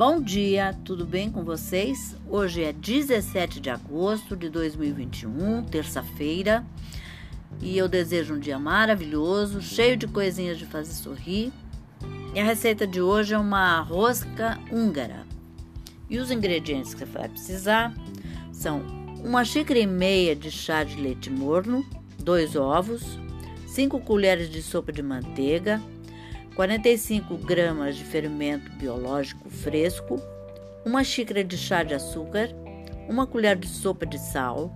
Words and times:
Bom 0.00 0.18
dia, 0.18 0.74
tudo 0.82 1.04
bem 1.04 1.30
com 1.30 1.44
vocês? 1.44 2.16
Hoje 2.26 2.64
é 2.64 2.72
17 2.72 3.60
de 3.60 3.68
agosto 3.68 4.34
de 4.34 4.48
2021, 4.48 5.62
terça-feira, 5.64 6.64
e 7.60 7.76
eu 7.76 7.86
desejo 7.86 8.32
um 8.32 8.38
dia 8.38 8.58
maravilhoso, 8.58 9.60
cheio 9.60 9.98
de 9.98 10.08
coisinhas 10.08 10.56
de 10.56 10.64
fazer 10.64 10.94
sorrir. 10.94 11.52
E 12.34 12.40
a 12.40 12.44
receita 12.44 12.86
de 12.86 13.02
hoje 13.02 13.34
é 13.34 13.38
uma 13.38 13.82
rosca 13.82 14.58
húngara. 14.72 15.26
E 16.08 16.18
os 16.18 16.30
ingredientes 16.30 16.94
que 16.94 17.00
você 17.00 17.18
vai 17.18 17.28
precisar 17.28 17.92
são 18.50 18.80
uma 19.22 19.44
xícara 19.44 19.80
e 19.80 19.86
meia 19.86 20.34
de 20.34 20.50
chá 20.50 20.82
de 20.82 20.96
leite 20.96 21.28
morno, 21.28 21.84
dois 22.18 22.56
ovos, 22.56 23.18
5 23.66 24.00
colheres 24.00 24.48
de 24.48 24.62
sopa 24.62 24.92
de 24.92 25.02
manteiga, 25.02 25.78
45 26.60 27.38
gramas 27.38 27.96
de 27.96 28.04
fermento 28.04 28.70
biológico 28.72 29.48
fresco, 29.48 30.20
uma 30.84 31.02
xícara 31.02 31.42
de 31.42 31.56
chá 31.56 31.82
de 31.82 31.94
açúcar, 31.94 32.50
uma 33.08 33.26
colher 33.26 33.56
de 33.56 33.66
sopa 33.66 34.04
de 34.04 34.18
sal, 34.18 34.70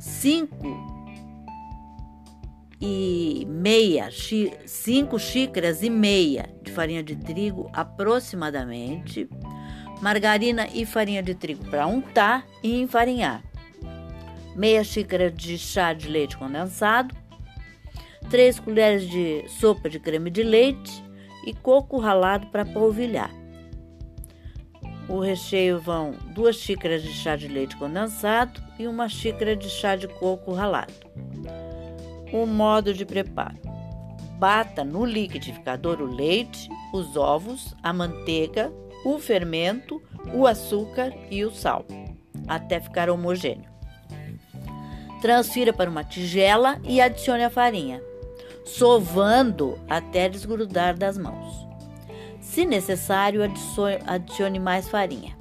5 0.00 0.56
e 2.80 3.46
meia, 3.48 4.08
5 4.10 5.16
xícaras 5.20 5.84
e 5.84 5.88
meia 5.88 6.52
de 6.64 6.72
farinha 6.72 7.04
de 7.04 7.14
trigo 7.14 7.70
aproximadamente, 7.72 9.28
margarina 10.02 10.66
e 10.74 10.84
farinha 10.84 11.22
de 11.22 11.32
trigo 11.32 11.64
para 11.66 11.86
untar 11.86 12.44
e 12.60 12.80
enfarinhar, 12.80 13.44
meia 14.56 14.82
xícara 14.82 15.30
de 15.30 15.58
chá 15.58 15.92
de 15.92 16.08
leite 16.08 16.36
condensado, 16.36 17.14
3 18.30 18.60
colheres 18.60 19.08
de 19.08 19.44
sopa 19.48 19.88
de 19.88 19.98
creme 19.98 20.30
de 20.30 20.42
leite 20.42 21.02
e 21.46 21.54
coco 21.54 21.98
ralado 21.98 22.46
para 22.48 22.64
polvilhar. 22.64 23.30
O 25.08 25.18
recheio 25.20 25.80
vão 25.80 26.12
2 26.34 26.54
xícaras 26.54 27.02
de 27.02 27.08
chá 27.08 27.36
de 27.36 27.48
leite 27.48 27.74
condensado 27.76 28.62
e 28.78 28.86
uma 28.86 29.08
xícara 29.08 29.56
de 29.56 29.70
chá 29.70 29.96
de 29.96 30.06
coco 30.06 30.52
ralado. 30.52 30.92
O 32.30 32.44
modo 32.44 32.92
de 32.92 33.06
preparo: 33.06 33.56
bata 34.38 34.84
no 34.84 35.06
liquidificador 35.06 36.02
o 36.02 36.14
leite, 36.14 36.68
os 36.92 37.16
ovos, 37.16 37.74
a 37.82 37.94
manteiga, 37.94 38.70
o 39.06 39.18
fermento, 39.18 40.02
o 40.34 40.46
açúcar 40.46 41.14
e 41.30 41.42
o 41.46 41.50
sal, 41.50 41.86
até 42.46 42.78
ficar 42.78 43.08
homogêneo. 43.08 43.70
Transfira 45.22 45.72
para 45.72 45.88
uma 45.88 46.04
tigela 46.04 46.78
e 46.84 47.00
adicione 47.00 47.42
a 47.42 47.50
farinha 47.50 48.07
sovando 48.76 49.78
até 49.88 50.28
desgrudar 50.28 50.96
das 50.96 51.16
mãos. 51.16 51.66
Se 52.40 52.64
necessário, 52.64 53.40
adicione 54.06 54.58
mais 54.58 54.88
farinha. 54.88 55.36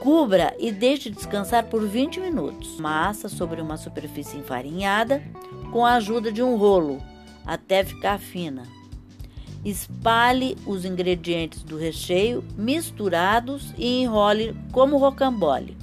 Cubra 0.00 0.54
e 0.58 0.70
deixe 0.70 1.08
descansar 1.08 1.64
por 1.64 1.86
20 1.86 2.20
minutos. 2.20 2.78
Massa 2.78 3.28
sobre 3.28 3.60
uma 3.60 3.76
superfície 3.76 4.36
enfarinhada 4.36 5.22
com 5.72 5.84
a 5.84 5.94
ajuda 5.94 6.30
de 6.30 6.42
um 6.42 6.56
rolo 6.56 7.02
até 7.46 7.82
ficar 7.82 8.18
fina. 8.18 8.64
Espalhe 9.64 10.58
os 10.66 10.84
ingredientes 10.84 11.62
do 11.62 11.78
recheio 11.78 12.44
misturados 12.56 13.72
e 13.78 14.02
enrole 14.02 14.54
como 14.72 14.98
rocambole. 14.98 15.76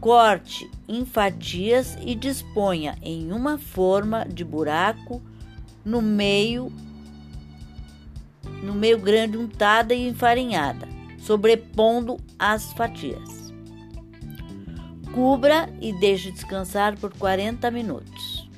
Corte 0.00 0.70
em 0.86 1.04
fatias 1.04 1.96
e 2.04 2.14
disponha 2.14 2.96
em 3.02 3.32
uma 3.32 3.58
forma 3.58 4.26
de 4.26 4.44
buraco 4.44 5.22
no 5.84 6.02
meio 6.02 6.72
no 8.62 8.74
meio 8.74 8.98
grande 8.98 9.36
untada 9.36 9.94
e 9.94 10.08
enfarinhada, 10.08 10.88
sobrepondo 11.18 12.16
as 12.38 12.72
fatias. 12.72 13.52
Cubra 15.12 15.68
e 15.80 15.92
deixe 15.92 16.32
descansar 16.32 16.98
por 16.98 17.12
40 17.16 17.70
minutos. 17.70 18.48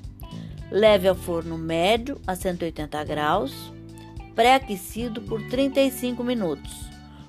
Leve 0.70 1.08
ao 1.08 1.14
forno 1.14 1.58
médio 1.58 2.20
a 2.26 2.34
180 2.34 3.04
graus, 3.04 3.72
pré-aquecido 4.34 5.20
por 5.22 5.42
35 5.48 6.24
minutos, 6.24 6.72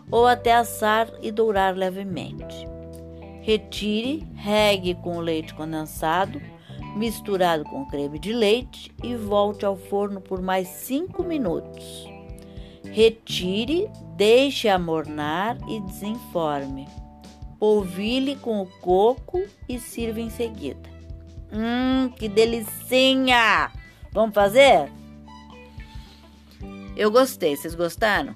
ou 0.09 0.25
até 0.25 0.55
assar 0.55 1.11
e 1.21 1.31
dourar 1.31 1.75
levemente. 1.75 2.76
Retire, 3.47 4.27
regue 4.35 4.93
com 4.95 5.21
leite 5.21 5.53
condensado, 5.53 6.41
misturado 6.97 7.63
com 7.63 7.85
creme 7.85 8.19
de 8.19 8.33
leite 8.33 8.93
e 9.01 9.15
volte 9.15 9.65
ao 9.65 9.77
forno 9.77 10.19
por 10.19 10.41
mais 10.41 10.67
5 10.67 11.23
minutos. 11.23 12.09
Retire, 12.91 13.89
deixe 14.17 14.67
amornar 14.67 15.57
e 15.69 15.79
desenforme. 15.79 16.89
Polvilhe 17.57 18.35
com 18.35 18.61
o 18.61 18.65
coco 18.81 19.41
e 19.69 19.79
sirva 19.79 20.19
em 20.19 20.29
seguida. 20.29 20.89
Hum, 21.49 22.09
que 22.17 22.27
delicinha! 22.27 23.71
Vamos 24.11 24.35
fazer? 24.35 24.91
Eu 26.97 27.09
gostei, 27.09 27.55
vocês 27.55 27.75
gostaram? 27.75 28.35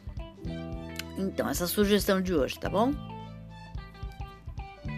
Então, 1.17 1.49
essa 1.49 1.67
sugestão 1.67 2.21
de 2.21 2.33
hoje, 2.33 2.57
tá 2.57 2.69
bom? 2.69 2.93